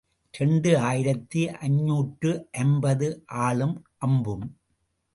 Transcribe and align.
இரண்டு 0.33 0.71
ஆயிரத்து 0.79 1.41
ஐநூற்று 1.59 2.31
ஐம்பது 2.51 3.09
ஆளும் 3.25 3.77
அம்பும். 3.97 4.47